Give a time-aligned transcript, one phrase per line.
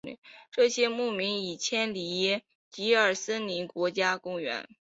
[0.49, 4.67] 这些牧民现已迁离吉尔森林国家公园。